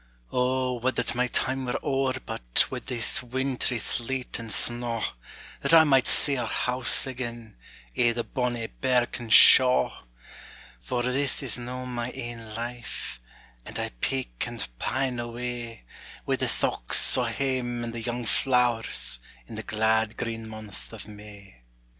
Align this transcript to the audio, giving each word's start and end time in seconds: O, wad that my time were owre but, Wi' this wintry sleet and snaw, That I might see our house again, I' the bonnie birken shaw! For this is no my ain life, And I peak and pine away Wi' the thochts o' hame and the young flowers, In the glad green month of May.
O, 0.31 0.79
wad 0.79 0.95
that 0.95 1.13
my 1.13 1.27
time 1.27 1.63
were 1.67 1.77
owre 1.83 2.19
but, 2.25 2.65
Wi' 2.71 2.79
this 2.79 3.21
wintry 3.21 3.77
sleet 3.77 4.39
and 4.39 4.51
snaw, 4.51 5.03
That 5.61 5.75
I 5.75 5.83
might 5.83 6.07
see 6.07 6.37
our 6.37 6.47
house 6.47 7.05
again, 7.05 7.55
I' 7.95 8.11
the 8.11 8.23
bonnie 8.23 8.69
birken 8.81 9.29
shaw! 9.29 9.93
For 10.81 11.03
this 11.03 11.43
is 11.43 11.59
no 11.59 11.85
my 11.85 12.09
ain 12.13 12.55
life, 12.55 13.19
And 13.63 13.77
I 13.77 13.89
peak 14.01 14.43
and 14.47 14.67
pine 14.79 15.19
away 15.19 15.83
Wi' 16.25 16.35
the 16.37 16.47
thochts 16.47 17.15
o' 17.15 17.25
hame 17.25 17.83
and 17.83 17.93
the 17.93 18.01
young 18.01 18.25
flowers, 18.25 19.19
In 19.45 19.53
the 19.53 19.61
glad 19.61 20.17
green 20.17 20.49
month 20.49 20.91
of 20.93 21.07
May. 21.07 21.57